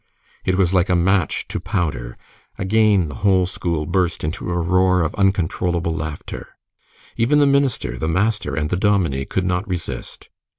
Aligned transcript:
It 0.43 0.55
was 0.55 0.73
like 0.73 0.89
a 0.89 0.95
match 0.95 1.47
to 1.49 1.59
powder. 1.59 2.17
Again 2.57 3.07
the 3.07 3.13
whole 3.21 3.45
school 3.45 3.85
burst 3.85 4.23
into 4.23 4.49
a 4.49 4.57
roar 4.59 5.03
of 5.03 5.13
uncontrollable 5.13 5.93
laughter. 5.93 6.57
Even 7.17 7.37
the 7.37 7.45
minister, 7.45 7.99
the 7.99 8.07
master, 8.07 8.55
and 8.55 8.71
the 8.71 8.77
dominie, 8.77 9.25
could 9.25 9.45
not 9.45 9.67
resist. 9.67 10.29